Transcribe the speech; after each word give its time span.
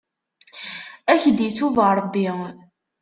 Ad 1.11 1.19
k-itub 1.21 1.75
Ṛebbi. 1.97 2.27